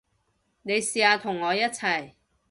[0.63, 2.13] 你試下同我一齊